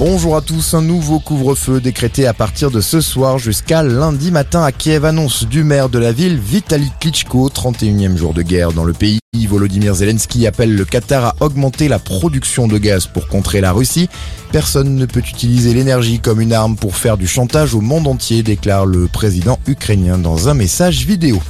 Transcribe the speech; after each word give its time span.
Bonjour 0.00 0.34
à 0.34 0.40
tous, 0.40 0.72
un 0.72 0.80
nouveau 0.80 1.20
couvre-feu 1.20 1.78
décrété 1.78 2.26
à 2.26 2.32
partir 2.32 2.70
de 2.70 2.80
ce 2.80 3.02
soir 3.02 3.36
jusqu'à 3.36 3.82
lundi 3.82 4.30
matin 4.30 4.62
à 4.62 4.72
Kiev, 4.72 5.04
annonce 5.04 5.44
du 5.44 5.62
maire 5.62 5.90
de 5.90 5.98
la 5.98 6.10
ville, 6.10 6.38
Vitaly 6.38 6.90
Klitschko, 7.00 7.50
31e 7.50 8.16
jour 8.16 8.32
de 8.32 8.40
guerre 8.40 8.72
dans 8.72 8.84
le 8.84 8.94
pays. 8.94 9.18
Volodymyr 9.46 9.94
Zelensky 9.94 10.46
appelle 10.46 10.74
le 10.74 10.86
Qatar 10.86 11.26
à 11.26 11.34
augmenter 11.40 11.88
la 11.88 11.98
production 11.98 12.66
de 12.66 12.78
gaz 12.78 13.08
pour 13.08 13.28
contrer 13.28 13.60
la 13.60 13.72
Russie. 13.72 14.08
Personne 14.52 14.94
ne 14.94 15.04
peut 15.04 15.20
utiliser 15.20 15.74
l'énergie 15.74 16.18
comme 16.18 16.40
une 16.40 16.54
arme 16.54 16.76
pour 16.76 16.96
faire 16.96 17.18
du 17.18 17.26
chantage 17.26 17.74
au 17.74 17.82
monde 17.82 18.06
entier, 18.06 18.42
déclare 18.42 18.86
le 18.86 19.06
président 19.06 19.58
ukrainien 19.66 20.16
dans 20.16 20.48
un 20.48 20.54
message 20.54 21.04
vidéo. 21.04 21.42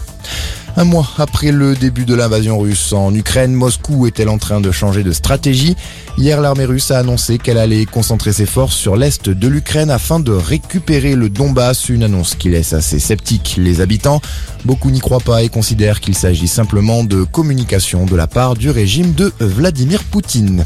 Un 0.76 0.84
mois 0.84 1.06
après 1.18 1.50
le 1.50 1.74
début 1.74 2.04
de 2.04 2.14
l'invasion 2.14 2.58
russe 2.58 2.92
en 2.92 3.14
Ukraine, 3.14 3.52
Moscou 3.52 4.06
est-elle 4.06 4.28
en 4.28 4.38
train 4.38 4.60
de 4.60 4.70
changer 4.70 5.02
de 5.02 5.12
stratégie? 5.12 5.76
Hier, 6.16 6.40
l'armée 6.40 6.64
russe 6.64 6.90
a 6.90 6.98
annoncé 6.98 7.38
qu'elle 7.38 7.58
allait 7.58 7.86
concentrer 7.86 8.32
ses 8.32 8.46
forces 8.46 8.76
sur 8.76 8.96
l'est 8.96 9.28
de 9.28 9.48
l'Ukraine 9.48 9.90
afin 9.90 10.20
de 10.20 10.32
récupérer 10.32 11.16
le 11.16 11.28
Donbass, 11.28 11.88
une 11.88 12.04
annonce 12.04 12.34
qui 12.34 12.50
laisse 12.50 12.72
assez 12.72 12.98
sceptique 12.98 13.56
les 13.58 13.80
habitants. 13.80 14.20
Beaucoup 14.64 14.90
n'y 14.90 15.00
croient 15.00 15.20
pas 15.20 15.42
et 15.42 15.48
considèrent 15.48 16.00
qu'il 16.00 16.14
s'agit 16.14 16.48
simplement 16.48 17.04
de 17.04 17.24
communication 17.24 18.06
de 18.06 18.16
la 18.16 18.26
part 18.26 18.54
du 18.54 18.70
régime 18.70 19.12
de 19.12 19.32
Vladimir 19.40 20.04
Poutine. 20.04 20.64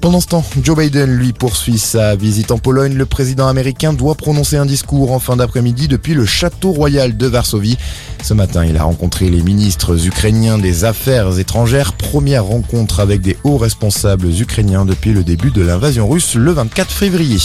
Pendant 0.00 0.20
ce 0.20 0.28
temps, 0.28 0.44
Joe 0.62 0.78
Biden, 0.78 1.14
lui, 1.14 1.34
poursuit 1.34 1.78
sa 1.78 2.16
visite 2.16 2.52
en 2.52 2.58
Pologne. 2.58 2.94
Le 2.94 3.04
président 3.04 3.48
américain 3.48 3.92
doit 3.92 4.14
prononcer 4.14 4.56
un 4.56 4.64
discours 4.64 5.12
en 5.12 5.18
fin 5.18 5.36
d'après-midi 5.36 5.88
depuis 5.88 6.14
le 6.14 6.24
château 6.24 6.72
royal 6.72 7.18
de 7.18 7.26
Varsovie. 7.26 7.76
Ce 8.22 8.32
matin, 8.32 8.64
il 8.64 8.78
a 8.78 8.84
rencontré 8.84 9.28
les 9.28 9.42
ministres 9.42 10.06
ukrainiens 10.06 10.56
des 10.56 10.86
Affaires 10.86 11.38
étrangères. 11.38 11.92
Première 11.92 12.46
rencontre 12.46 13.00
avec 13.00 13.20
des 13.20 13.36
hauts 13.44 13.58
responsables 13.58 14.28
ukrainiens 14.40 14.86
depuis 14.86 15.12
le 15.12 15.22
début 15.22 15.50
de 15.50 15.60
l'invasion 15.60 16.08
russe 16.08 16.34
le 16.34 16.52
24 16.52 16.90
février. 16.90 17.38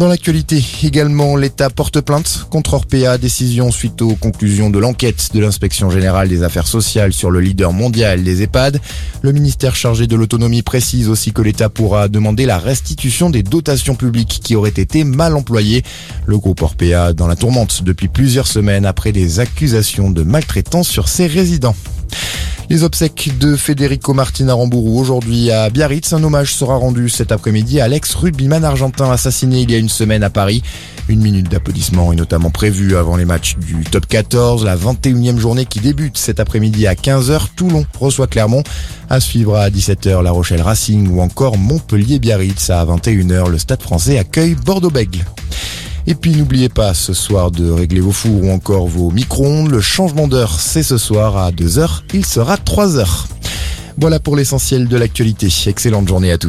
Dans 0.00 0.08
l'actualité 0.08 0.64
également, 0.82 1.36
l'État 1.36 1.68
porte 1.68 2.00
plainte 2.00 2.46
contre 2.48 2.72
Orpea, 2.72 3.18
décision 3.18 3.70
suite 3.70 4.00
aux 4.00 4.14
conclusions 4.14 4.70
de 4.70 4.78
l'enquête 4.78 5.28
de 5.34 5.40
l'inspection 5.40 5.90
générale 5.90 6.30
des 6.30 6.42
affaires 6.42 6.66
sociales 6.66 7.12
sur 7.12 7.30
le 7.30 7.38
leader 7.38 7.74
mondial 7.74 8.24
des 8.24 8.42
EHPAD. 8.42 8.80
Le 9.20 9.32
ministère 9.32 9.76
chargé 9.76 10.06
de 10.06 10.16
l'autonomie 10.16 10.62
précise 10.62 11.10
aussi 11.10 11.34
que 11.34 11.42
l'État 11.42 11.68
pourra 11.68 12.08
demander 12.08 12.46
la 12.46 12.56
restitution 12.56 13.28
des 13.28 13.42
dotations 13.42 13.94
publiques 13.94 14.40
qui 14.42 14.56
auraient 14.56 14.70
été 14.70 15.04
mal 15.04 15.36
employées. 15.36 15.82
Le 16.24 16.38
groupe 16.38 16.62
Orpea 16.62 17.12
dans 17.12 17.26
la 17.26 17.36
tourmente 17.36 17.82
depuis 17.84 18.08
plusieurs 18.08 18.46
semaines 18.46 18.86
après 18.86 19.12
des 19.12 19.38
accusations 19.38 20.10
de 20.10 20.22
maltraitance 20.22 20.88
sur 20.88 21.08
ses 21.08 21.26
résidents. 21.26 21.76
Les 22.70 22.84
obsèques 22.84 23.36
de 23.40 23.56
Federico 23.56 24.14
Martin 24.14 24.54
Rambourou 24.54 25.00
aujourd'hui 25.00 25.50
à 25.50 25.68
Biarritz. 25.70 26.12
Un 26.12 26.22
hommage 26.22 26.54
sera 26.54 26.76
rendu 26.76 27.08
cet 27.08 27.32
après-midi 27.32 27.80
à 27.80 27.88
l'ex-rugbyman 27.88 28.64
argentin 28.64 29.10
assassiné 29.10 29.62
il 29.62 29.72
y 29.72 29.74
a 29.74 29.78
une 29.78 29.88
semaine 29.88 30.22
à 30.22 30.30
Paris. 30.30 30.62
Une 31.08 31.20
minute 31.20 31.48
d'applaudissement 31.48 32.12
est 32.12 32.16
notamment 32.16 32.50
prévue 32.50 32.96
avant 32.96 33.16
les 33.16 33.24
matchs 33.24 33.56
du 33.56 33.82
top 33.82 34.06
14, 34.06 34.64
la 34.64 34.76
21e 34.76 35.38
journée 35.38 35.66
qui 35.66 35.80
débute 35.80 36.16
cet 36.16 36.38
après-midi 36.38 36.86
à 36.86 36.94
15h. 36.94 37.48
Toulon 37.56 37.84
reçoit 37.98 38.28
Clermont. 38.28 38.62
À 39.08 39.18
suivre 39.18 39.56
à 39.56 39.68
17h 39.68 40.22
La 40.22 40.30
Rochelle 40.30 40.62
Racing 40.62 41.08
ou 41.08 41.20
encore 41.22 41.58
Montpellier-Biarritz 41.58 42.70
à 42.70 42.84
21h. 42.84 43.50
Le 43.50 43.58
stade 43.58 43.82
français 43.82 44.16
accueille 44.16 44.54
Bordeaux-Bègle. 44.54 45.24
Et 46.06 46.14
puis 46.14 46.34
n'oubliez 46.34 46.68
pas 46.68 46.94
ce 46.94 47.12
soir 47.12 47.50
de 47.50 47.70
régler 47.70 48.00
vos 48.00 48.12
fours 48.12 48.44
ou 48.44 48.50
encore 48.50 48.86
vos 48.86 49.10
micro-ondes. 49.10 49.70
Le 49.70 49.80
changement 49.80 50.28
d'heure, 50.28 50.58
c'est 50.58 50.82
ce 50.82 50.98
soir 50.98 51.36
à 51.36 51.50
2h. 51.52 52.02
Il 52.14 52.24
sera 52.24 52.56
3h. 52.56 53.26
Voilà 53.98 54.18
pour 54.18 54.34
l'essentiel 54.34 54.88
de 54.88 54.96
l'actualité. 54.96 55.48
Excellente 55.66 56.08
journée 56.08 56.32
à 56.32 56.38
tous. 56.38 56.48